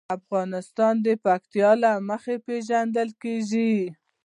افغانستان 0.17 0.93
د 1.05 1.07
پکتیکا 1.25 1.71
له 1.83 1.91
مخې 2.09 2.35
پېژندل 2.45 3.09
کېږي. 3.23 3.73